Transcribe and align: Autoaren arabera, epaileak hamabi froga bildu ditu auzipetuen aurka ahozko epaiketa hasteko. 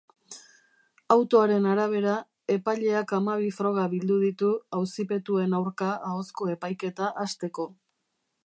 Autoaren 1.15 1.67
arabera, 1.73 2.15
epaileak 2.55 3.13
hamabi 3.19 3.51
froga 3.59 3.85
bildu 3.93 4.19
ditu 4.25 4.51
auzipetuen 4.81 5.57
aurka 5.61 5.95
ahozko 6.11 6.53
epaiketa 6.59 7.13
hasteko. 7.27 7.73